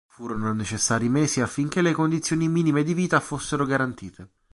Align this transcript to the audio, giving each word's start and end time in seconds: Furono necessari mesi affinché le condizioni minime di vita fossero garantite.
Furono 0.07 0.51
necessari 0.51 1.09
mesi 1.09 1.41
affinché 1.41 1.83
le 1.83 1.91
condizioni 1.91 2.47
minime 2.47 2.81
di 2.81 2.95
vita 2.95 3.19
fossero 3.19 3.65
garantite. 3.67 4.29